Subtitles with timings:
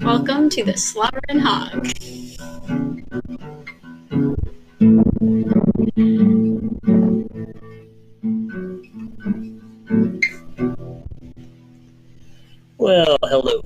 [0.00, 1.86] Welcome to the Slobbering Hog.
[12.76, 13.62] Well, hello.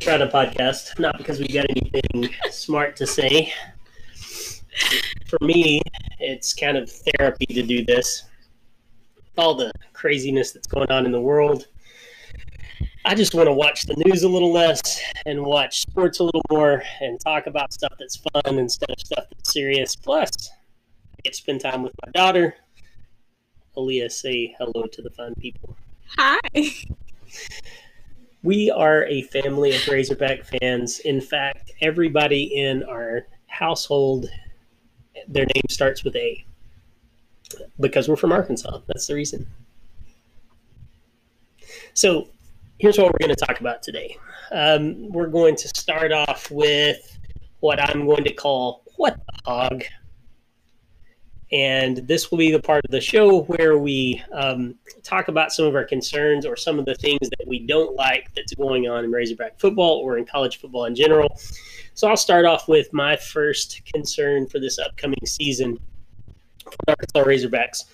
[0.00, 3.52] Trying to podcast, not because we got anything smart to say.
[5.28, 5.82] For me,
[6.28, 8.24] it's kind of therapy to do this.
[9.36, 11.66] All the craziness that's going on in the world.
[13.04, 16.44] I just want to watch the news a little less and watch sports a little
[16.50, 19.96] more and talk about stuff that's fun instead of stuff that's serious.
[19.96, 20.30] Plus,
[21.16, 22.54] I get to spend time with my daughter.
[23.76, 25.76] Aalia, say hello to the fun people.
[26.18, 26.38] Hi.
[28.42, 30.98] We are a family of Razorback fans.
[31.00, 34.28] In fact, everybody in our household,
[35.26, 36.44] their name starts with A.
[37.80, 38.80] Because we're from Arkansas.
[38.86, 39.46] That's the reason.
[41.94, 42.28] So,
[42.78, 44.16] here's what we're going to talk about today.
[44.52, 47.18] Um, we're going to start off with
[47.60, 49.84] what I'm going to call What the Hog.
[51.50, 55.64] And this will be the part of the show where we um, talk about some
[55.64, 59.04] of our concerns or some of the things that we don't like that's going on
[59.04, 61.38] in Razorback football or in college football in general.
[61.98, 65.80] So I'll start off with my first concern for this upcoming season
[66.62, 67.86] for the Arkansas Razorbacks.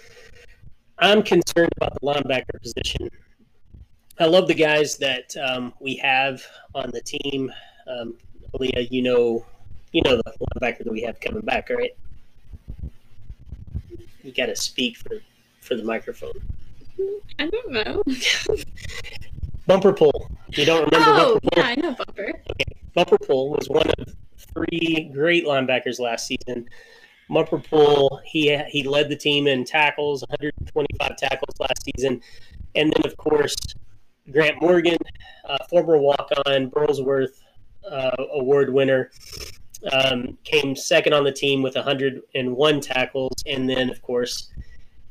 [0.98, 3.08] I'm concerned about the linebacker position.
[4.20, 6.42] I love the guys that um, we have
[6.74, 7.50] on the team.
[7.86, 8.18] Um,
[8.52, 9.46] Aalia, you know,
[9.92, 11.96] you know the linebacker that we have coming back, right?
[14.22, 15.22] You got to speak for
[15.62, 16.34] for the microphone.
[17.38, 18.02] I don't know.
[19.66, 20.30] Bumper Pool.
[20.50, 22.34] You don't remember Oh, yeah, I know Bumper.
[22.34, 26.68] Bumper Pool was one of three great linebackers last season.
[27.28, 32.20] Bumper Pool, he he led the team in tackles, 125 tackles last season,
[32.74, 33.56] and then of course
[34.30, 34.98] Grant Morgan,
[35.48, 37.40] uh, former walk-on Burlsworth
[37.90, 39.10] uh, Award winner,
[39.92, 44.50] um, came second on the team with 101 tackles, and then of course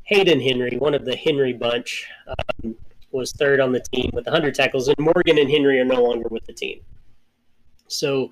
[0.03, 2.75] Hayden Henry, one of the Henry bunch, um,
[3.11, 6.27] was third on the team with 100 tackles, and Morgan and Henry are no longer
[6.29, 6.81] with the team.
[7.87, 8.31] So,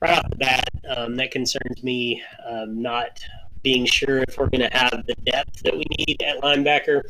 [0.00, 2.22] right off the bat, um, that concerns me.
[2.46, 3.20] Um, not
[3.62, 7.02] being sure if we're going to have the depth that we need at linebacker.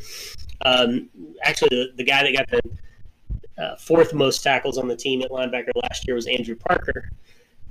[0.65, 1.09] Um,
[1.43, 5.31] actually, the, the guy that got the uh, fourth most tackles on the team at
[5.31, 7.09] linebacker last year was Andrew Parker.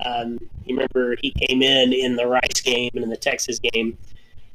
[0.05, 3.97] Um, you remember he came in in the Rice game and in the Texas game,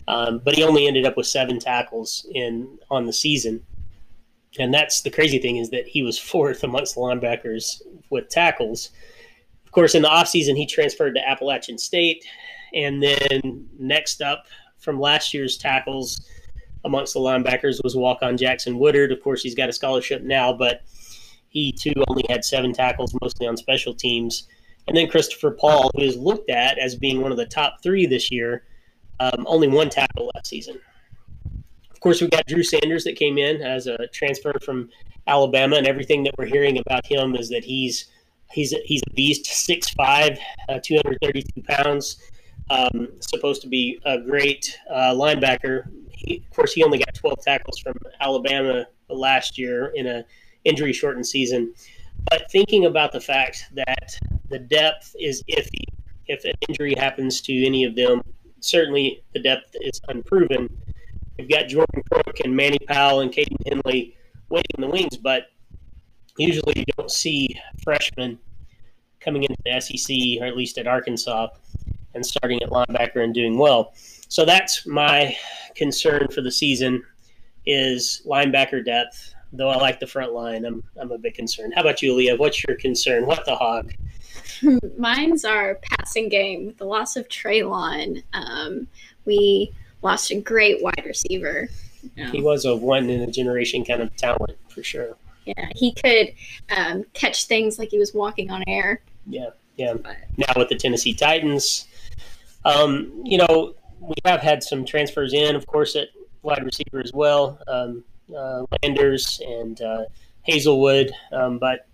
[0.09, 3.65] um, but he only ended up with seven tackles in on the season.
[4.59, 8.91] And that's the crazy thing is that he was fourth amongst linebackers with tackles
[9.75, 12.25] course, in the offseason, he transferred to Appalachian State.
[12.75, 14.47] And then next up
[14.79, 16.29] from last year's tackles
[16.85, 19.13] amongst the linebackers was walk on Jackson Woodard.
[19.13, 20.83] Of course, he's got a scholarship now, but
[21.49, 24.49] he too only had seven tackles, mostly on special teams.
[24.87, 28.07] And then Christopher Paul, who is looked at as being one of the top three
[28.07, 28.65] this year,
[29.21, 30.79] um, only one tackle last season.
[31.91, 34.91] Of course, we've got Drew Sanders that came in as a transfer from
[35.27, 38.11] Alabama, and everything that we're hearing about him is that he's
[38.55, 40.39] He's a, he's a beast, 6'5",
[40.69, 42.23] uh, 232 pounds.
[42.71, 45.91] Um, supposed to be a great uh, linebacker.
[46.11, 50.25] He, of course, he only got 12 tackles from Alabama last year in a
[50.65, 51.75] injury shortened season.
[52.31, 54.17] But thinking about the fact that
[54.49, 55.85] the depth is iffy,
[56.27, 58.23] if an injury happens to any of them,
[58.61, 60.69] certainly the depth is unproven.
[61.39, 64.17] We've got Jordan Crook and Manny Powell and Caden Henley
[64.49, 65.49] waiting in the wings, but
[66.39, 68.39] usually you don't see freshmen
[69.25, 71.49] coming into the SEC, or at least at Arkansas,
[72.15, 73.95] and starting at linebacker and doing well.
[74.29, 75.37] So that's my
[75.75, 77.03] concern for the season
[77.67, 79.35] is linebacker depth.
[79.53, 81.75] Though I like the front line, I'm I'm a bit concerned.
[81.75, 82.37] How about you, Leah?
[82.37, 83.25] What's your concern?
[83.27, 83.93] What the hog?
[84.99, 88.23] Mine's our passing game with the loss of Treylon.
[88.33, 88.89] Um,
[89.25, 91.69] we lost a great wide receiver.
[92.33, 95.17] He was a one in a generation kind of talent for sure.
[95.45, 96.35] yeah, he could
[96.77, 99.01] um, catch things like he was walking on air.
[99.27, 99.95] Yeah, yeah.
[99.95, 101.87] But now with the Tennessee Titans.
[102.65, 106.09] Um, you know, we have had some transfers in, of course, at
[106.43, 107.59] wide receiver as well.
[107.69, 108.05] Um,
[108.35, 110.05] uh, Landers and uh,
[110.49, 111.87] Haselwood, um, but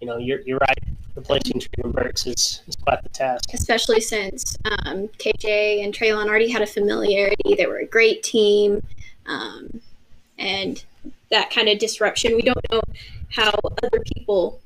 [0.00, 0.78] you know, you're, you're right.
[1.14, 3.54] Replacing Treylon Burks is, is quite the task.
[3.54, 7.54] especially since um, KJ and Treylon already had a familiarity.
[7.54, 8.82] They were a great team.
[9.24, 9.80] Um,
[10.38, 10.84] and
[11.30, 12.82] that kind of disruption, we don't know
[13.30, 13.50] how
[13.82, 14.60] other people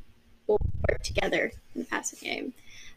[0.50, 2.52] will work together in the passing game.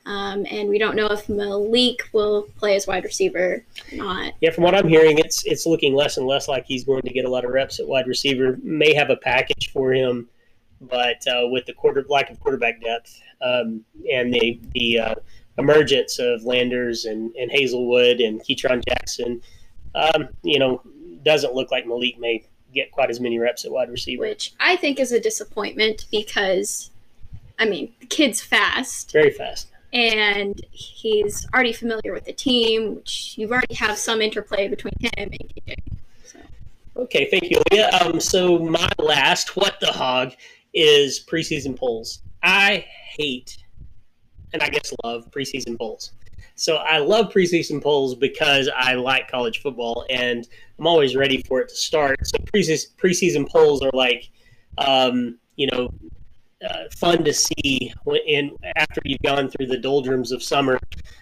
[0.05, 4.33] Um, and we don't know if Malik will play as wide receiver or not.
[4.41, 7.13] Yeah, from what I'm hearing, it's it's looking less and less like he's going to
[7.13, 8.57] get a lot of reps at wide receiver.
[8.63, 10.27] May have a package for him,
[10.81, 15.15] but uh, with the quarter lack of quarterback depth um, and the the uh,
[15.57, 19.41] emergence of Landers and, and Haselwood and Ketron Jackson,
[19.95, 20.81] um, you know,
[21.23, 24.23] doesn't look like Malik may get quite as many reps at wide receiver.
[24.23, 26.89] Which I think is a disappointment because,
[27.59, 29.11] I mean, the kid's fast.
[29.11, 34.67] Very fast and he's already familiar with the team, which you already have some interplay
[34.67, 35.75] between him and KJ.
[36.23, 36.39] So.
[36.97, 37.91] Okay, thank you, Leah.
[38.01, 40.33] Um, so my last what the hog
[40.73, 42.23] is preseason polls.
[42.41, 42.85] I
[43.17, 43.57] hate,
[44.51, 46.13] and I guess love preseason polls.
[46.55, 50.47] So I love preseason polls because I like college football and
[50.77, 52.17] I'm always ready for it to start.
[52.27, 54.29] So preseason preseason polls are like,
[54.77, 55.91] um, you know,
[56.67, 57.93] uh, fun to see
[58.25, 60.79] in after you've gone through the doldrums of summer.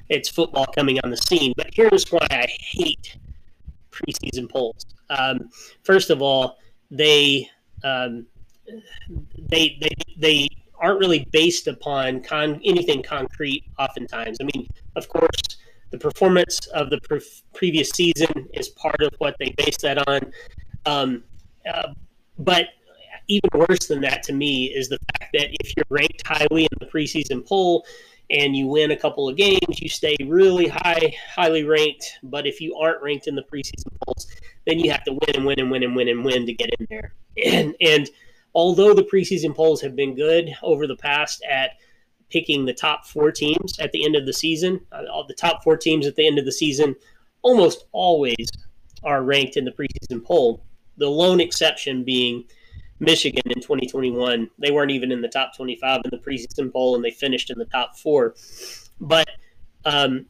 [0.10, 1.54] It's football coming on the scene.
[1.58, 3.18] But here's why I hate
[3.92, 4.86] preseason polls.
[5.10, 5.50] Um,
[5.84, 6.58] first of all,
[6.90, 7.50] they
[7.84, 8.26] um,
[9.50, 10.50] they they they
[10.80, 13.64] aren't really based upon con- anything concrete.
[13.78, 15.42] Oftentimes, I mean, of course,
[15.92, 17.22] the performance of the pre-
[17.54, 20.32] previous season is part of what they base that on.
[20.86, 21.24] Um,
[21.72, 21.94] uh,
[22.40, 22.68] but
[23.32, 26.78] even worse than that to me is the fact that if you're ranked highly in
[26.80, 27.86] the preseason poll
[28.30, 32.20] and you win a couple of games, you stay really high, highly ranked.
[32.24, 34.28] But if you aren't ranked in the preseason polls,
[34.68, 36.70] then you have to win and win and win and win and win to get
[36.80, 37.14] in there.
[37.46, 38.10] And and
[38.54, 41.72] although the preseason polls have been good over the past at
[42.30, 45.64] picking the top four teams at the end of the season, uh, all the top
[45.64, 46.94] four teams at the end of the season
[47.42, 48.50] almost always
[49.04, 50.66] are ranked in the preseason poll.
[50.98, 52.44] The lone exception being
[53.02, 54.50] Michigan in 2021.
[54.60, 57.58] They weren't even in the top 25 in the preseason poll, and they finished in
[57.58, 58.36] the top four.
[59.02, 59.28] But
[59.84, 60.28] um,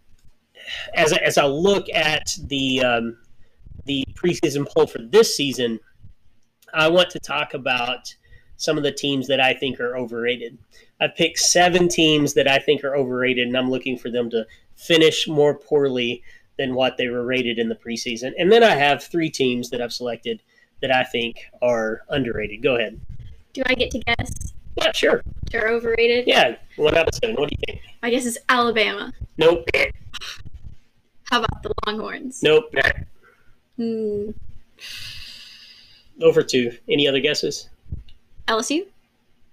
[0.95, 3.17] as, as I look at the um,
[3.85, 5.79] the preseason poll for this season,
[6.73, 8.15] I want to talk about
[8.55, 10.57] some of the teams that I think are overrated.
[11.01, 14.45] I've picked seven teams that I think are overrated, and I'm looking for them to
[14.75, 16.23] finish more poorly
[16.57, 18.31] than what they were rated in the preseason.
[18.37, 20.41] And then I have three teams that I've selected
[20.81, 22.61] that I think are underrated.
[22.61, 22.99] Go ahead.
[23.53, 24.53] Do I get to guess?
[24.77, 25.21] Yeah, sure.
[25.51, 26.27] They're overrated?
[26.27, 27.05] Yeah, one of.
[27.05, 27.81] What do you think?
[28.03, 29.13] I guess it's Alabama.
[29.37, 29.69] Nope.
[31.25, 32.41] How about the Longhorns?
[32.41, 32.73] Nope.
[33.77, 34.31] Hmm.
[36.21, 36.71] Over two.
[36.89, 37.69] Any other guesses?
[38.47, 38.85] LSU?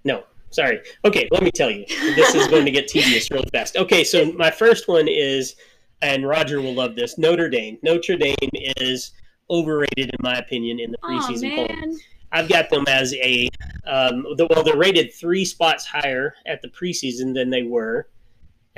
[0.03, 0.23] No.
[0.51, 0.79] Sorry.
[1.05, 1.85] Okay, let me tell you.
[2.15, 3.77] This is going to get tedious real fast.
[3.77, 5.55] Okay, so my first one is,
[6.01, 7.77] and Roger will love this Notre Dame.
[7.83, 8.35] Notre Dame
[8.77, 9.11] is
[9.49, 11.97] overrated in my opinion in the preseason oh, poll.
[12.31, 13.49] I've got them as a
[13.85, 18.07] um, the, well, they're rated three spots higher at the preseason than they were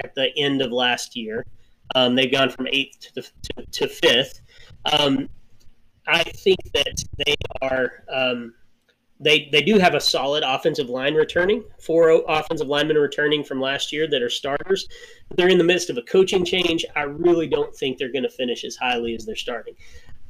[0.04, 1.46] at the end of last year.
[1.96, 4.42] Um, they've gone from eighth to, the, to, to fifth.
[4.86, 5.28] Um,
[6.08, 8.54] I think that they are um,
[9.20, 11.64] they they do have a solid offensive line returning.
[11.80, 14.88] Four offensive linemen returning from last year that are starters.
[15.36, 16.86] They're in the midst of a coaching change.
[16.96, 19.76] I really don't think they're going to finish as highly as they're starting.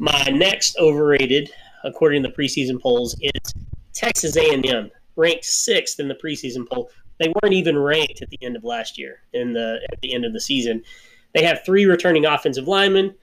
[0.01, 1.51] My next overrated,
[1.83, 3.53] according to the preseason polls, is
[3.93, 6.89] Texas A&M, ranked sixth in the preseason poll.
[7.19, 9.19] They weren't even ranked at the end of last year.
[9.33, 10.81] In the at the end of the season,
[11.35, 13.13] they have three returning offensive linemen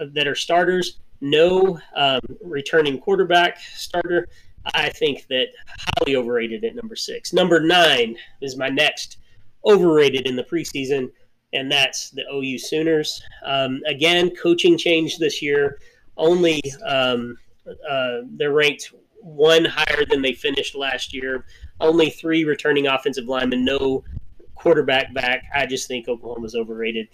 [0.00, 1.00] uh, that are starters.
[1.20, 4.28] No um, returning quarterback starter.
[4.72, 7.32] I think that highly overrated at number six.
[7.32, 9.16] Number nine is my next
[9.64, 11.10] overrated in the preseason,
[11.52, 13.20] and that's the OU Sooners.
[13.44, 15.80] Um, again, coaching change this year
[16.20, 17.36] only um,
[17.88, 21.44] uh, they're ranked one higher than they finished last year.
[21.80, 24.04] Only three returning offensive linemen, no
[24.54, 25.44] quarterback back.
[25.54, 27.08] I just think Oklahoma's overrated.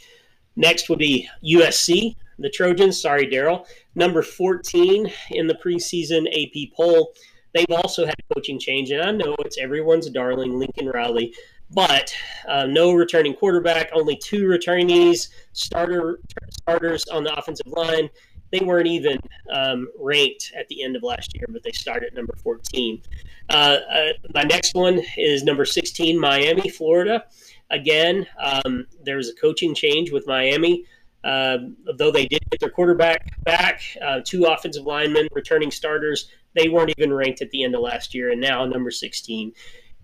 [0.56, 3.00] Next would be USC, the Trojans.
[3.00, 3.66] Sorry, Daryl.
[3.94, 7.12] Number 14 in the preseason AP poll.
[7.54, 11.32] They've also had coaching change, and I know it's everyone's darling, Lincoln Riley,
[11.70, 12.14] but
[12.46, 16.20] uh, no returning quarterback, only two returnees, starter
[16.50, 18.10] starters on the offensive line,
[18.50, 19.18] they weren't even
[19.52, 23.02] um, ranked at the end of last year, but they started at number 14.
[23.48, 27.24] Uh, uh, my next one is number 16, Miami, Florida.
[27.70, 30.84] Again, um, there was a coaching change with Miami.
[31.24, 31.58] Uh,
[31.96, 36.92] though they did get their quarterback back, uh, two offensive linemen, returning starters, they weren't
[36.96, 39.52] even ranked at the end of last year, and now number 16.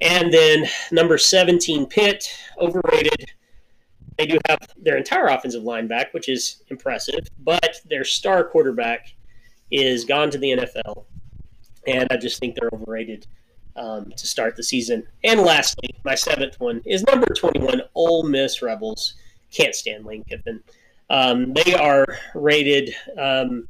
[0.01, 2.29] And then number 17, Pitt,
[2.61, 3.31] overrated
[4.23, 9.15] they do have their entire offensive line back, which is impressive, but their star quarterback
[9.73, 11.07] is gone to the NFL,
[11.89, 13.27] and I just think they're overrated
[13.75, 15.03] um, to start the season.
[15.25, 19.15] And lastly, my seventh one is number 21, Ole Miss Rebels.
[19.51, 20.63] Can't stand Lane Kiffin.
[21.11, 23.67] Um, they are rated um,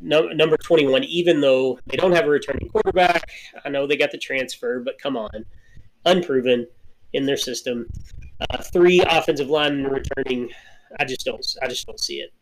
[0.00, 3.30] no, number 21, even though they don't have a returning quarterback.
[3.62, 5.44] I know they got the transfer, but come on.
[6.06, 6.66] Unproven
[7.12, 7.86] in their system.
[8.48, 10.50] Uh, three offensive linemen returning.
[10.98, 11.44] I just don't.
[11.62, 12.32] I just don't see it.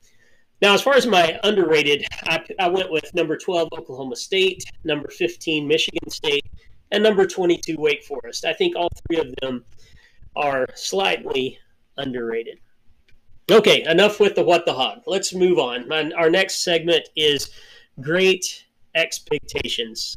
[0.61, 5.09] Now, as far as my underrated, I, I went with number 12 Oklahoma State, number
[5.09, 6.45] 15 Michigan State,
[6.91, 8.45] and number 22 Wake Forest.
[8.45, 9.65] I think all three of them
[10.35, 11.59] are slightly
[11.97, 12.59] underrated.
[13.51, 15.03] Okay, enough with the what the hog.
[15.07, 15.89] Let's move on.
[15.89, 17.51] My, our next segment is
[18.01, 20.17] great expectations.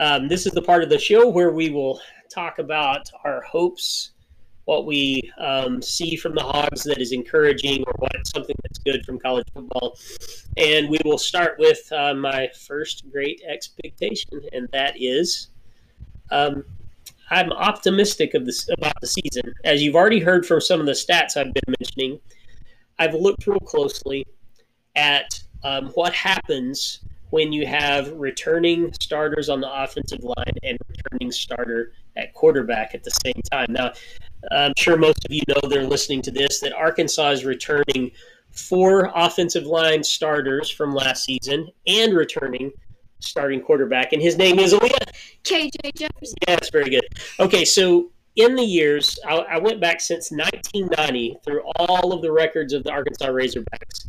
[0.00, 2.00] Um, this is the part of the show where we will
[2.32, 4.12] talk about our hopes,
[4.64, 9.04] what we um, see from the Hogs that is encouraging, or what something that's good
[9.04, 9.98] from college football.
[10.56, 15.48] And we will start with uh, my first great expectation, and that is
[16.30, 16.64] um,
[17.30, 19.54] I'm optimistic of this about the season.
[19.64, 22.20] As you've already heard from some of the stats I've been mentioning,
[22.98, 24.26] I've looked real closely
[24.96, 27.00] at um, what happens
[27.30, 33.02] when you have returning starters on the offensive line and returning starter at quarterback at
[33.02, 33.66] the same time.
[33.70, 33.92] Now,
[34.50, 38.10] I'm sure most of you know they're listening to this that Arkansas is returning
[38.50, 42.72] four offensive line starters from last season and returning
[43.20, 45.10] starting quarterback, and his name is Aalia.
[45.44, 46.36] KJ Jefferson.
[46.48, 47.06] Yes, very good.
[47.38, 52.32] Okay, so in the years, I, I, went back since 1990 through all of the
[52.32, 54.08] records of the Arkansas Razorbacks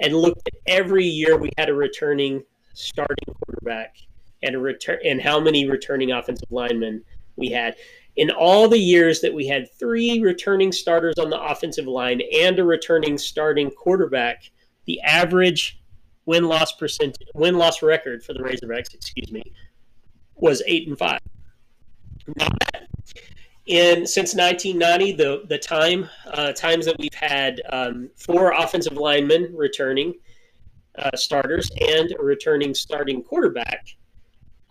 [0.00, 2.42] and looked at every year we had a returning
[2.74, 3.96] starting quarterback
[4.42, 7.04] and a return and how many returning offensive linemen
[7.36, 7.76] we had.
[8.16, 12.58] In all the years that we had three returning starters on the offensive line and
[12.58, 14.50] a returning starting quarterback,
[14.84, 15.80] the average
[16.26, 19.42] win loss percent win loss record for the Razorbacks, excuse me,
[20.34, 21.20] was eight and five.
[22.36, 22.88] Not bad.
[23.66, 29.54] In since 1990, the the time uh, times that we've had um, four offensive linemen
[29.54, 30.14] returning
[30.98, 33.86] uh, starters and a returning starting quarterback,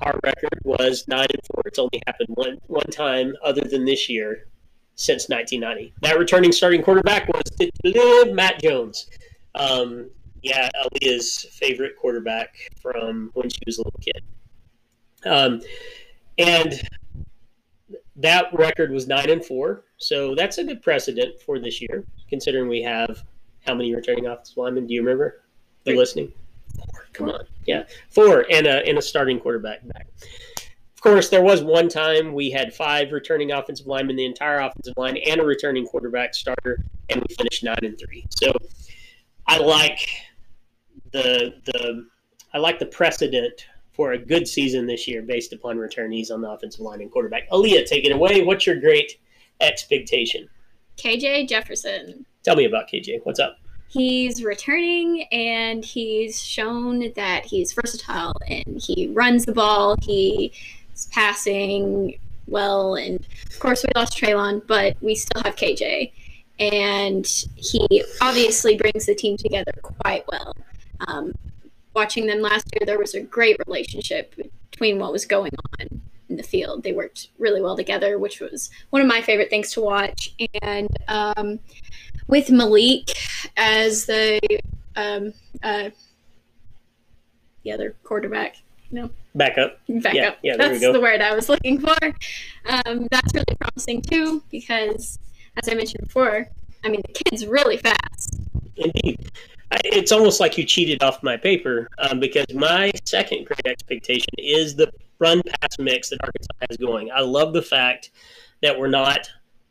[0.02, 1.62] our record was nine and four.
[1.66, 4.48] It's only happened one one time, other than this year,
[4.96, 5.94] since 1990.
[6.02, 7.44] That returning starting quarterback was
[8.34, 9.10] Matt Jones.
[9.56, 10.10] Um,
[10.42, 14.24] yeah, Aalia's favorite quarterback from when she was a little kid.
[15.26, 15.62] Um,
[16.38, 16.82] and
[18.16, 22.68] that record was nine and four, so that's a good precedent for this year, considering
[22.68, 23.24] we have
[23.66, 24.88] how many returning offensive linemen?
[24.88, 25.44] Do you remember?
[25.86, 26.32] You listening?
[26.76, 27.06] Four.
[27.14, 30.08] Come on, yeah, four, and a and a starting quarterback back.
[30.96, 34.94] Of course, there was one time we had five returning offensive linemen, the entire offensive
[34.98, 38.26] line, and a returning quarterback starter, and we finished nine and three.
[38.30, 38.54] So
[39.48, 40.08] I like
[41.12, 42.08] the the
[42.54, 46.50] I like the precedent for a good season this year based upon returnees on the
[46.50, 47.50] offensive line and quarterback.
[47.50, 48.44] Aalia, take it away.
[48.44, 49.20] What's your great
[49.60, 50.48] expectation?
[50.98, 52.26] KJ Jefferson.
[52.44, 53.22] Tell me about KJ.
[53.24, 53.58] What's up?
[53.92, 59.98] He's returning and he's shown that he's versatile and he runs the ball.
[60.02, 60.52] He's
[61.12, 62.18] passing
[62.48, 66.12] well, and of course we lost Treylon, but we still have KJ,
[66.60, 70.56] and he obviously brings the team together quite well.
[71.08, 71.34] Um,
[71.94, 74.36] watching them last year, there was a great relationship
[74.70, 76.01] between what was going on
[76.42, 76.84] the field.
[76.84, 80.34] They worked really well together, which was one of my favorite things to watch.
[80.62, 81.60] And um,
[82.28, 83.18] with Malik
[83.58, 84.40] as the
[84.96, 85.34] um,
[85.64, 85.90] uh,
[87.64, 88.58] the other quarterback,
[88.92, 89.10] no.
[89.36, 89.80] Backup.
[89.88, 90.14] Backup.
[90.14, 91.96] Yeah, yeah that's the word I was looking for.
[92.66, 95.20] Um, that's really promising too, because
[95.62, 96.50] as I mentioned before,
[96.84, 98.40] I mean the kid's really fast.
[98.76, 99.32] Indeed
[99.86, 104.76] it's almost like you cheated off my paper um, because my second great expectation is
[104.76, 107.10] the run pass mix that Arkansas has going.
[107.12, 108.12] I love the fact
[108.62, 109.30] that we're not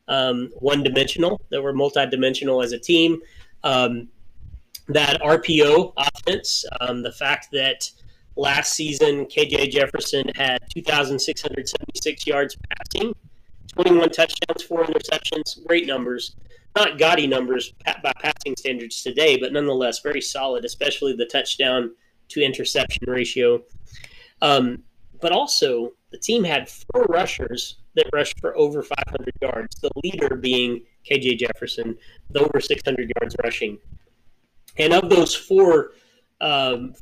[0.09, 3.21] um, one dimensional, that we're multi-dimensional as a team.
[3.62, 4.09] Um,
[4.88, 7.90] that RPO offense, um, the fact that
[8.37, 13.14] last season KJ Jefferson had 2,676 yards passing,
[13.75, 16.35] 21 touchdowns, four interceptions, great numbers
[16.76, 21.95] not gaudy numbers by passing standards today, but nonetheless very solid, especially the touchdown
[22.28, 23.62] to interception ratio.
[24.40, 24.85] Um,
[25.21, 30.35] but also, the team had four rushers that rushed for over 500 yards, the leader
[30.37, 31.97] being KJ Jefferson,
[32.29, 33.79] with over 600 yards rushing.
[34.79, 35.93] And of those four
[36.41, 36.95] um,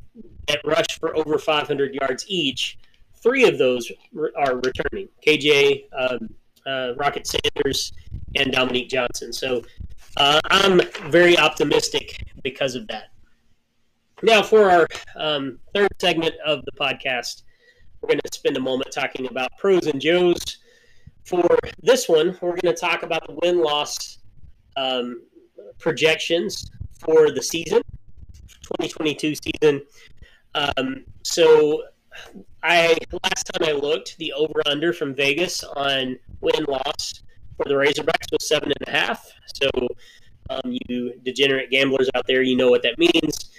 [0.46, 2.78] that rushed for over 500 yards each,
[3.22, 3.90] three of those
[4.36, 5.08] are returning.
[5.26, 6.28] KJ, um,
[6.66, 7.92] uh, Rocket Sanders,
[8.36, 9.32] and Dominique Johnson.
[9.32, 9.62] So
[10.16, 13.10] uh, I'm very optimistic because of that.
[14.22, 17.42] Now, for our um, third segment of the podcast,
[18.00, 20.58] we're going to spend a moment talking about pros and Joes.
[21.24, 21.44] For
[21.82, 24.18] this one, we're going to talk about the win loss
[24.76, 25.22] um,
[25.78, 27.82] projections for the season,
[28.62, 29.82] 2022 season.
[30.54, 31.82] Um, so,
[32.62, 37.22] I last time I looked, the over under from Vegas on win loss
[37.56, 39.30] for the Razorbacks was seven and a half.
[39.54, 39.70] So,
[40.50, 43.50] um, you degenerate gamblers out there, you know what that means.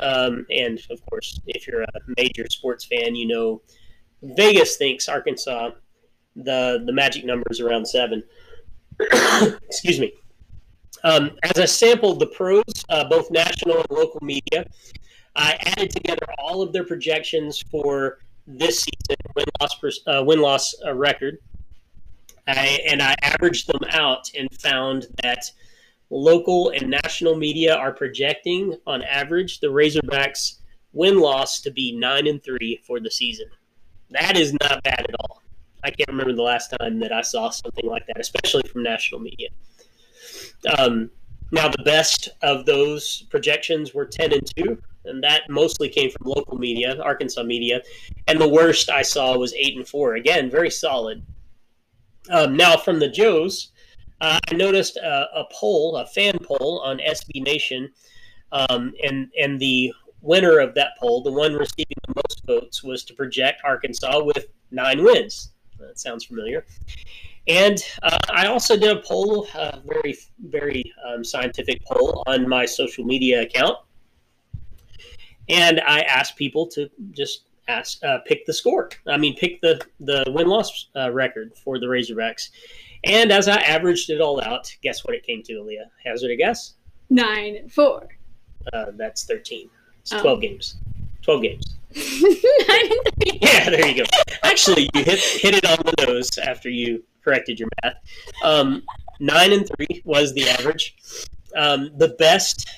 [0.00, 3.62] Um, and of course, if you're a major sports fan, you know
[4.22, 5.70] Vegas thinks Arkansas
[6.36, 8.22] the the magic number is around seven.
[9.00, 10.12] Excuse me.
[11.02, 14.66] Um, as I sampled the pros, uh, both national and local media,
[15.36, 20.74] I added together all of their projections for this season win loss uh, win loss
[20.84, 21.38] uh, record,
[22.46, 25.50] I, and I averaged them out and found that
[26.10, 30.58] local and national media are projecting on average the Razorbacks
[30.92, 33.46] win loss to be nine and three for the season.
[34.14, 35.42] That is not bad at all.
[35.82, 39.20] I can't remember the last time that I saw something like that, especially from national
[39.20, 39.48] media.
[40.78, 41.10] Um,
[41.50, 46.26] now, the best of those projections were 10 and 2, and that mostly came from
[46.26, 47.82] local media, Arkansas media.
[48.26, 50.14] And the worst I saw was 8 and 4.
[50.14, 51.22] Again, very solid.
[52.30, 53.72] Um, now, from the Joes,
[54.20, 57.90] uh, I noticed a, a, poll, a fan poll on SB Nation,
[58.52, 59.92] um, and, and the
[60.24, 64.46] winner of that poll, the one receiving the most votes, was to project Arkansas with
[64.70, 65.52] nine wins.
[65.78, 66.64] That sounds familiar.
[67.46, 70.16] And uh, I also did a poll, a very,
[70.46, 73.76] very um, scientific poll on my social media account.
[75.48, 78.90] And I asked people to just ask, uh, pick the score.
[79.06, 82.48] I mean, pick the, the win loss uh, record for the Razorbacks.
[83.04, 85.90] And as I averaged it all out, guess what it came to, Aalia?
[86.04, 86.74] Hazard a guess?
[87.10, 88.08] Nine, four.
[88.72, 89.68] Uh, that's 13.
[90.04, 90.40] It's 12 oh.
[90.40, 90.76] games.
[91.22, 91.76] 12 games.
[91.94, 94.04] yeah, there you go.
[94.42, 97.94] Actually, you hit hit it on the nose after you corrected your math.
[98.42, 98.82] Um,
[99.18, 100.94] nine and three was the average.
[101.56, 102.68] Um, the best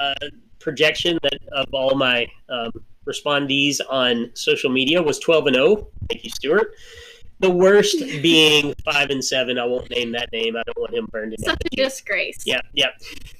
[0.00, 0.14] uh,
[0.60, 2.70] projection that of all my um,
[3.06, 5.88] respondees on social media was 12 and 0.
[6.08, 6.74] Thank you, Stuart.
[7.40, 9.58] The worst being five and seven.
[9.58, 10.56] I won't name that name.
[10.56, 11.44] I don't want him burned in.
[11.44, 12.44] Such a disgrace.
[12.46, 12.90] Yeah, yeah.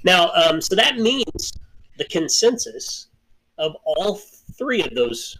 [0.03, 1.53] Now, um, so that means
[1.97, 3.07] the consensus
[3.59, 4.17] of all
[4.59, 5.39] three of those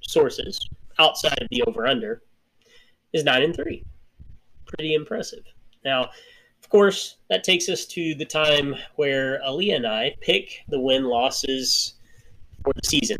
[0.00, 0.58] sources
[0.98, 2.22] outside of the over under
[3.12, 3.84] is nine and three.
[4.66, 5.44] Pretty impressive.
[5.84, 6.10] Now,
[6.62, 11.04] of course, that takes us to the time where Aalia and I pick the win
[11.04, 11.94] losses
[12.64, 13.18] for the season.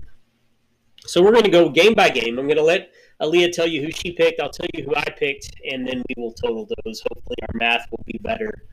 [1.01, 2.39] So we're going to go game by game.
[2.39, 4.41] I'm going to let Aalia tell you who she picked.
[4.41, 7.03] I'll tell you who I picked, and then we will total those.
[7.09, 8.67] Hopefully, our math will be better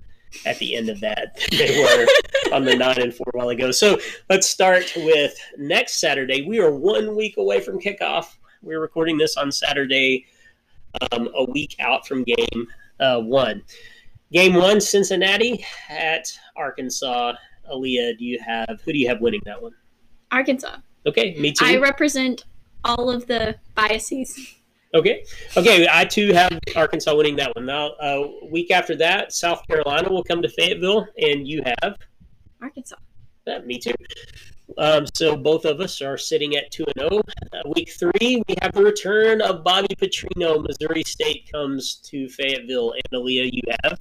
[0.45, 3.71] at the end of that they were on the nine and four while ago.
[3.71, 6.43] So let's start with next Saturday.
[6.43, 8.35] We are one week away from kickoff.
[8.61, 10.25] We're recording this on Saturday,
[11.11, 12.67] um, a week out from game
[12.99, 13.61] uh, one.
[14.31, 17.33] Game one, Cincinnati at Arkansas.
[17.71, 19.73] Aalia, do you have who do you have winning that one?
[20.31, 20.77] Arkansas.
[21.05, 21.65] Okay, me too.
[21.65, 22.45] I represent
[22.83, 24.55] all of the biases.
[24.93, 25.25] Okay.
[25.57, 25.87] Okay.
[25.91, 27.65] I too have Arkansas winning that one.
[27.65, 31.97] Now, a uh, week after that, South Carolina will come to Fayetteville, and you have
[32.61, 32.95] Arkansas.
[33.47, 33.93] Yeah, me too.
[34.77, 37.21] Um, so both of us are sitting at two and zero.
[37.21, 37.57] Oh.
[37.57, 40.65] Uh, week three, we have the return of Bobby Petrino.
[40.65, 43.99] Missouri State comes to Fayetteville, and Aalia, you have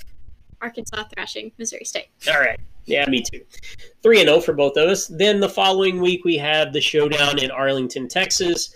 [0.61, 2.09] Arkansas thrashing Missouri State.
[2.29, 2.61] All right.
[2.85, 3.41] Yeah, me too.
[4.03, 5.07] Three and zero oh for both of us.
[5.07, 8.75] Then the following week, we have the showdown in Arlington, Texas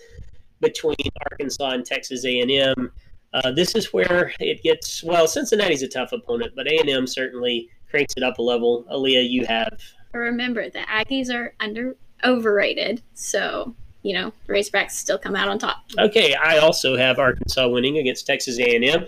[0.60, 0.96] between
[1.30, 2.90] Arkansas and Texas A&M.
[3.32, 5.26] Uh, this is where it gets well.
[5.26, 8.84] Cincinnati's a tough opponent, but A&M certainly cranks it up a level.
[8.90, 9.78] Aalia, you have.
[10.12, 15.84] Remember, the Aggies are under overrated, so you know Razorbacks still come out on top.
[15.98, 19.06] Okay, I also have Arkansas winning against Texas A&M.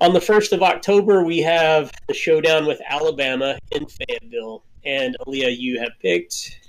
[0.00, 5.54] On the first of October, we have the showdown with Alabama in Fayetteville, and Aalia,
[5.56, 6.67] you have picked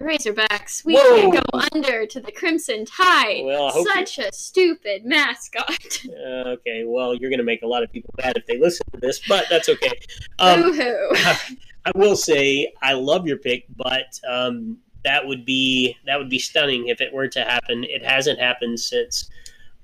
[0.00, 0.84] Razorbacks.
[0.84, 1.16] We Whoa.
[1.16, 3.42] can't go under to the Crimson Tide.
[3.44, 6.04] Well, Such a stupid mascot.
[6.10, 8.84] Uh, okay, well, you're going to make a lot of people mad if they listen
[8.92, 9.92] to this, but that's okay.
[10.38, 16.28] Um, I will say I love your pick, but um, that would be that would
[16.28, 17.84] be stunning if it were to happen.
[17.84, 19.30] It hasn't happened since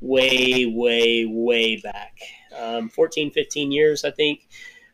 [0.01, 2.19] way, way, way back.
[2.57, 4.49] Um, 14, 15 years, I think.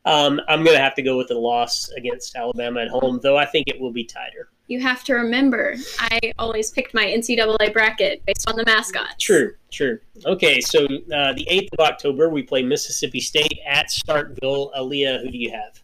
[0.05, 3.37] Um, I'm going to have to go with the loss against Alabama at home, though
[3.37, 7.73] I think it will be tighter you have to remember I always picked my NCAA
[7.73, 9.19] bracket based on the mascot.
[9.19, 9.99] True, true.
[10.25, 14.75] Okay, so uh, the 8th of October, we play Mississippi State at Starkville.
[14.75, 15.83] Aalia, who do you have?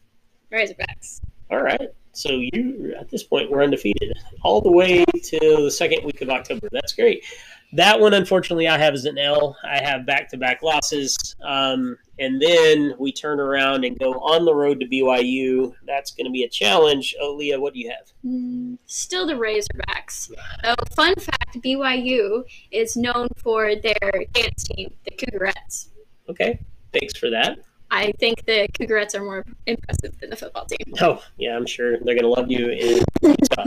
[0.50, 1.20] Razorbacks.
[1.50, 1.90] All right.
[2.12, 6.30] So you, at this point, we're undefeated all the way to the second week of
[6.30, 6.68] October.
[6.72, 7.24] That's great.
[7.72, 9.56] That one, unfortunately, I have as an L.
[9.62, 11.36] I have back to back losses.
[11.42, 15.74] Um, and then we turn around and go on the road to BYU.
[15.86, 17.14] That's going to be a challenge.
[17.20, 18.12] Oh, Leah, what do you have?
[18.24, 20.30] Mm, still the Razorbacks.
[20.64, 25.88] Oh, fun fact BYU is known for their dance team, the Cougarettes.
[26.28, 26.60] Okay,
[26.92, 27.58] thanks for that.
[27.90, 30.94] I think the Cougarettes are more impressive than the football team.
[31.00, 33.64] Oh, yeah, I'm sure they're going to love you in Utah.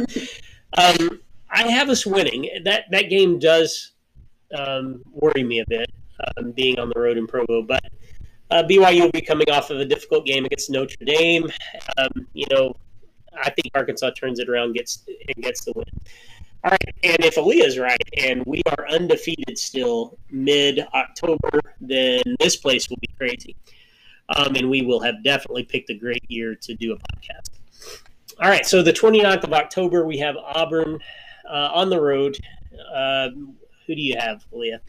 [0.78, 1.20] um,
[1.52, 2.50] I have us winning.
[2.64, 3.92] That that game does
[4.56, 5.92] um, worry me a bit,
[6.38, 7.62] um, being on the road in Provo.
[7.62, 7.84] But
[8.50, 11.50] uh, BYU will be coming off of a difficult game against Notre Dame.
[11.98, 12.76] Um, you know,
[13.34, 15.86] I think Arkansas turns it around, gets and gets the win.
[16.64, 22.56] All right, and if Aalia's right, and we are undefeated still mid October, then this
[22.56, 23.56] place will be crazy,
[24.36, 27.50] um, and we will have definitely picked a great year to do a podcast.
[28.40, 31.00] All right, so the 29th of October, we have Auburn
[31.50, 32.38] on the road.
[32.94, 33.30] Uh,
[33.88, 34.82] who do you have, Leah?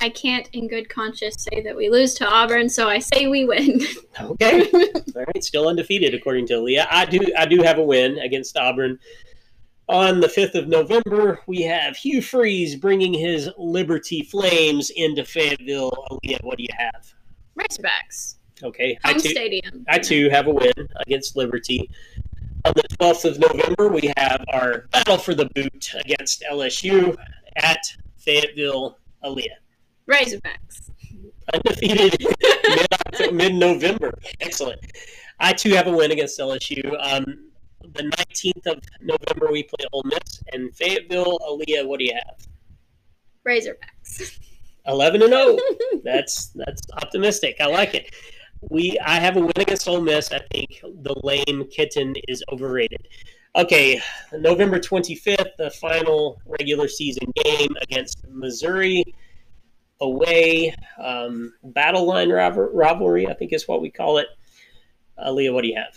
[0.00, 3.44] I can't, in good conscience, say that we lose to Auburn, so I say we
[3.44, 3.80] win.
[4.18, 6.86] Okay, all right, still undefeated according to Leah.
[6.90, 8.98] I do, I do have a win against Auburn.
[9.88, 15.92] On the 5th of November, we have Hugh Freeze bringing his Liberty Flames into Fayetteville.
[16.22, 17.12] Leah, what do you have?
[17.58, 18.36] Razorbacks.
[18.62, 19.84] Okay, Home I too, stadium.
[19.88, 20.72] I too have a win
[21.06, 21.90] against Liberty.
[22.64, 27.14] On the 12th of November, we have our battle for the boot against LSU
[27.56, 27.80] at
[28.16, 29.56] Fayetteville, Aalia.
[30.08, 30.90] Razorbacks.
[31.52, 32.26] Undefeated
[33.32, 34.18] mid November.
[34.40, 34.80] Excellent.
[35.40, 36.84] I too have a win against LSU.
[37.00, 37.50] Um,
[37.92, 41.38] the 19th of November, we play Ole Miss and Fayetteville.
[41.40, 42.46] Aalia, what do you have?
[43.46, 44.38] Razorbacks.
[44.86, 45.58] 11 and 0.
[46.04, 47.56] That's that's optimistic.
[47.60, 48.14] I like it.
[48.70, 50.32] We I have a win against Ole Miss.
[50.32, 53.08] I think the lame kitten is overrated.
[53.56, 54.00] Okay,
[54.32, 59.04] November 25th, the final regular season game against Missouri
[60.00, 60.74] away.
[61.00, 64.26] Um, battle line rival- rivalry, I think is what we call it.
[65.22, 65.94] Uh, Leah, what do you have?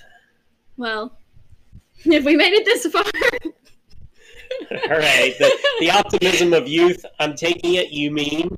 [0.77, 1.17] Well,
[2.05, 3.03] if we made it this far,
[4.71, 7.05] All right, the, the optimism of youth.
[7.19, 7.89] I'm taking it.
[7.89, 8.55] You mean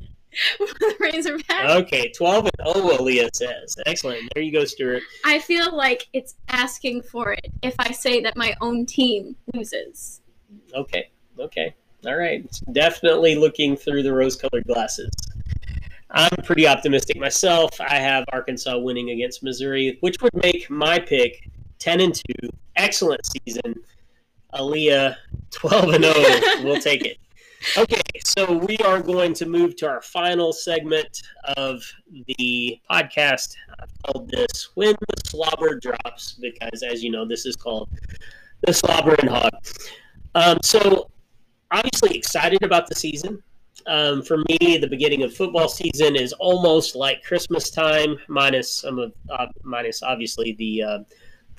[1.01, 1.81] Razorbacks.
[1.81, 2.11] okay?
[2.11, 3.75] 12 and 0, Leah says.
[3.85, 4.29] Excellent.
[4.33, 5.03] There you go, Stuart.
[5.25, 10.21] I feel like it's asking for it if I say that my own team loses.
[10.73, 11.09] Okay.
[11.37, 11.75] Okay.
[12.05, 12.47] All right.
[12.71, 15.11] Definitely looking through the rose colored glasses.
[16.11, 17.79] I'm pretty optimistic myself.
[17.79, 21.49] I have Arkansas winning against Missouri, which would make my pick
[21.79, 22.49] 10 and 2.
[22.75, 23.75] Excellent season.
[24.53, 25.15] Aalia
[25.51, 26.15] 12 and 0.
[26.63, 27.17] we'll take it.
[27.77, 28.01] Okay,
[28.39, 31.23] so we are going to move to our final segment
[31.57, 31.83] of
[32.37, 33.53] the podcast.
[33.81, 37.89] I've called this When the Slobber Drops, because as you know, this is called
[38.65, 39.51] the Slobbering Hog.
[40.35, 41.09] Um, so,
[41.71, 43.43] obviously, excited about the season.
[43.87, 48.99] Um, for me, the beginning of football season is almost like Christmas time, minus some
[48.99, 50.99] of, uh, minus obviously the uh,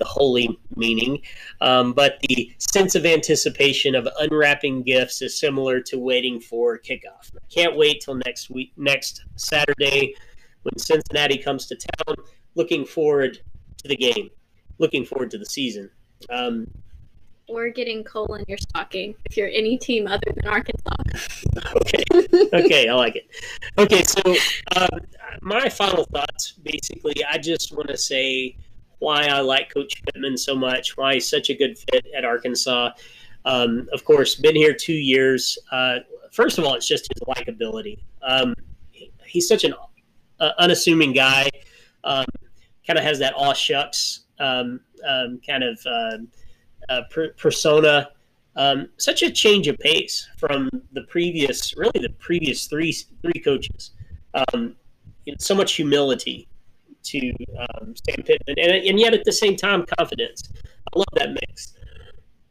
[0.01, 1.21] the holy meaning.
[1.61, 7.29] Um, but the sense of anticipation of unwrapping gifts is similar to waiting for kickoff.
[7.35, 10.15] I can't wait till next week, next Saturday,
[10.63, 12.15] when Cincinnati comes to town.
[12.55, 13.39] Looking forward
[13.77, 14.31] to the game.
[14.79, 15.91] Looking forward to the season.
[16.31, 16.65] Um,
[17.47, 20.95] Or getting coal in your stocking if you're any team other than Arkansas.
[21.75, 22.03] okay
[22.53, 23.27] okay i like it
[23.77, 24.21] okay so
[24.77, 24.99] um,
[25.41, 28.55] my final thoughts basically i just want to say
[29.01, 32.91] why i like coach pittman so much why he's such a good fit at arkansas.
[33.43, 35.57] Um, of course been here two years.
[35.71, 35.99] Uh,
[36.31, 37.97] first of all it's just his likability.
[38.21, 38.53] Um,
[39.25, 39.73] he's such an
[40.39, 41.49] uh, unassuming guy
[42.03, 42.25] um,
[42.85, 46.17] kind of has that aw shucks um, um, kind of uh,
[46.89, 48.09] uh, per- persona.
[48.55, 53.91] Um, such a change of pace from the previous, really the previous three three coaches.
[54.53, 54.75] Um,
[55.39, 56.47] so much humility
[57.03, 60.49] to um, Sam Pittman, and, and yet at the same time confidence.
[60.93, 61.73] I love that mix.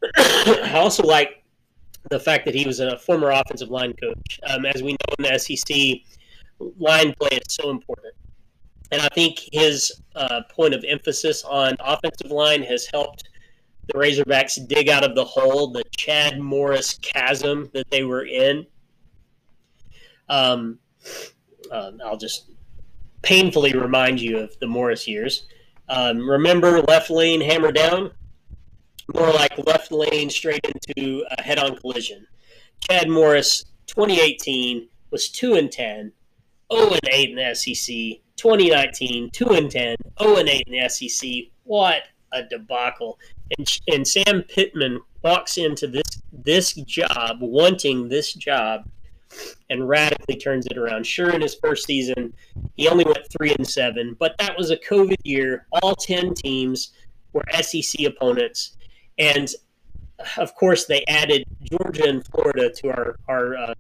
[0.65, 1.45] I also like
[2.11, 4.41] the fact that he was a former offensive line coach.
[4.45, 6.03] Um, as we know in the SEC,
[6.79, 8.15] line play is so important.
[8.93, 13.29] And I think his uh, point of emphasis on offensive line has helped
[13.87, 18.67] the Razorbacks dig out of the hole, the Chad Morris chasm that they were in.
[20.29, 20.79] Um,
[21.71, 22.51] uh, I'll just
[23.23, 25.47] painfully remind you of the Morris years.
[25.89, 28.13] Um, remember left lane hammer down?
[29.15, 32.27] More like left lane straight into a head on collision.
[32.89, 36.13] Chad Morris, 2018, was 2 and 10,
[36.73, 38.21] 0 and 8 in the SEC.
[38.37, 41.31] 2019, 2 and 10, 0 and 8 in the SEC.
[41.65, 43.19] What a debacle.
[43.59, 48.89] And, and Sam Pittman walks into this this job wanting this job
[49.69, 51.07] and radically turns it around.
[51.07, 52.33] Sure, in his first season,
[52.77, 55.67] he only went three and seven, but that was a COVID year.
[55.83, 56.93] All ten teams
[57.33, 58.77] were SEC opponents,
[59.19, 59.49] and
[60.37, 63.75] of course, they added Georgia and Florida to our our uh,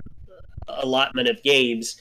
[0.68, 1.96] allotment of games,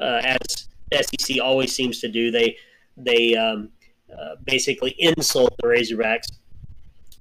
[0.00, 2.30] uh, as SEC always seems to do.
[2.30, 2.56] They
[2.96, 3.70] they um,
[4.16, 6.28] uh, basically insult the Razorbacks.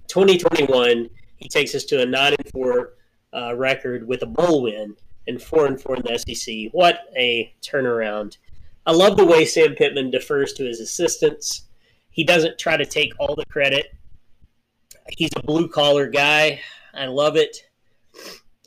[0.08, 2.94] 2021, he takes us to a nine and four
[3.34, 4.96] uh, record with a bowl win
[5.28, 6.72] and four and four in the SEC.
[6.72, 8.38] What a turnaround!
[8.86, 11.64] I love the way Sam Pittman defers to his assistants.
[12.10, 13.96] He doesn't try to take all the credit.
[15.18, 16.62] He's a blue collar guy.
[16.94, 17.58] I love it,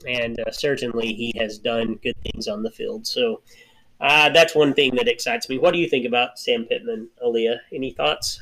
[0.07, 3.07] and uh, certainly he has done good things on the field.
[3.07, 3.43] So
[4.01, 5.59] uh, that's one thing that excites me.
[5.59, 7.59] What do you think about Sam Pittman, Aalia?
[7.73, 8.41] Any thoughts?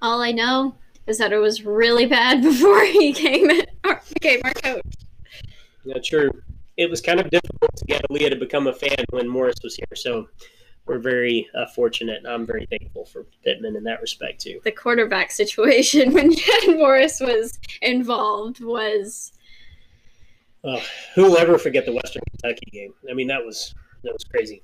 [0.00, 0.74] All I know
[1.06, 3.50] is that it was really bad before he came
[4.12, 4.82] became our coach.
[5.84, 6.30] Yeah, true.
[6.76, 9.76] It was kind of difficult to get Aalia to become a fan when Morris was
[9.76, 9.96] here.
[9.96, 10.28] So
[10.86, 12.22] we're very uh, fortunate.
[12.28, 14.60] I'm very thankful for Pittman in that respect too.
[14.64, 19.32] The quarterback situation when Chad Morris was involved was.
[20.64, 20.80] Uh,
[21.14, 22.92] who'll ever forget the Western Kentucky game?
[23.08, 24.62] I mean, that was that was crazy.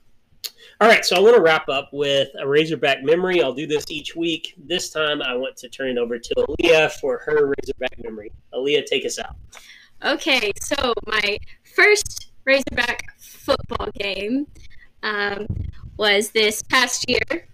[0.80, 3.42] All right, so I want to wrap up with a Razorback memory.
[3.42, 4.54] I'll do this each week.
[4.56, 8.32] This time, I want to turn it over to Aalia for her Razorback memory.
[8.52, 9.36] Aalia, take us out.
[10.04, 11.38] Okay, so my
[11.74, 14.46] first Razorback football game
[15.02, 15.46] um,
[15.96, 17.46] was this past year.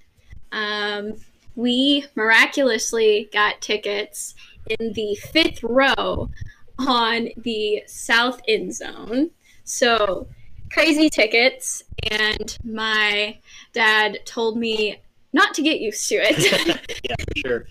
[0.52, 1.14] Um,
[1.56, 4.34] we miraculously got tickets
[4.78, 6.30] in the fifth row
[6.78, 9.30] on the south end zone.
[9.64, 10.28] So
[10.72, 13.38] crazy tickets, and my
[13.72, 15.00] dad told me
[15.32, 16.78] not to get used to it.
[17.04, 17.66] yeah, for sure.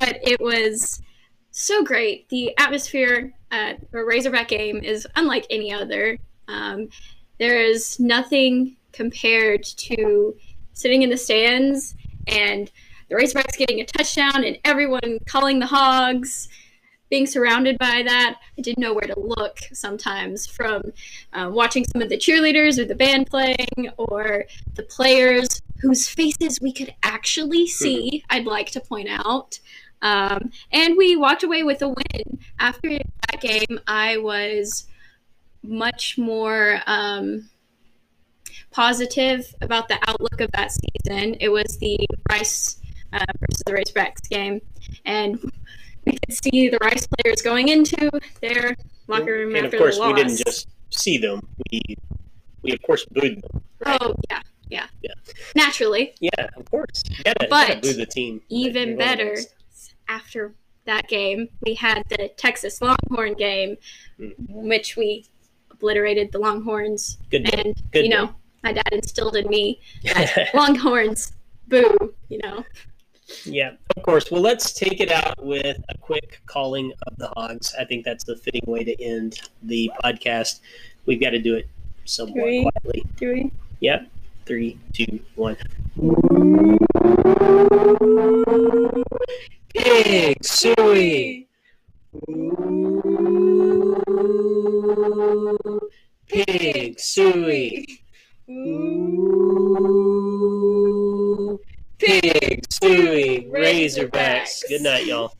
[0.00, 1.00] But it was
[1.50, 2.28] so great.
[2.28, 6.18] The atmosphere at a Razorback game is unlike any other.
[6.46, 6.88] Um,
[7.38, 10.34] there is nothing compared to
[10.72, 11.94] sitting in the stands
[12.26, 12.70] and
[13.08, 16.48] the Razorbacks getting a touchdown and everyone calling the hogs
[17.08, 20.82] being surrounded by that, I didn't know where to look sometimes from
[21.32, 26.58] um, watching some of the cheerleaders or the band playing or the players whose faces
[26.60, 27.70] we could actually hmm.
[27.70, 29.60] see, I'd like to point out.
[30.02, 32.38] Um, and we walked away with a win.
[32.58, 34.86] After that game, I was
[35.62, 37.48] much more um,
[38.70, 41.36] positive about the outlook of that season.
[41.40, 41.98] It was the
[42.30, 42.78] Rice
[43.12, 44.60] uh, versus the Razorbacks game.
[45.04, 45.40] And
[46.04, 48.76] we could see the Rice players going into their
[49.08, 50.14] locker room and after of course the loss.
[50.14, 51.80] we didn't just see them we
[52.62, 53.98] we of course booed them right?
[54.00, 55.12] oh yeah yeah yeah
[55.54, 59.36] naturally yeah of course you gotta, but gotta boo the team even better
[60.08, 63.76] after that game we had the texas longhorn game
[64.20, 64.34] mm.
[64.48, 65.24] which we
[65.70, 69.80] obliterated the longhorns good and good you know my dad instilled in me
[70.54, 71.32] longhorns
[71.68, 72.64] boo you know
[73.44, 74.30] yeah, of course.
[74.30, 77.74] Well, let's take it out with a quick calling of the hogs.
[77.78, 80.60] I think that's the fitting way to end the podcast.
[81.06, 81.68] We've got to do it
[82.04, 83.04] somewhat three, quietly.
[83.16, 83.52] Three.
[83.80, 84.06] Yep.
[84.46, 85.56] Three, two, one.
[89.76, 91.46] Pig Sooie.
[96.28, 97.84] Pig Sooie.
[98.48, 98.96] Ooh.
[101.98, 104.62] Pig, Stewie, Razorbacks.
[104.68, 105.32] Good night, y'all.